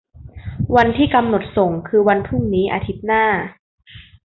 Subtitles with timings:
[0.75, 3.25] วันที่กำหนดส่งคือวันพรุ่งนี้อาทิตย์หน้า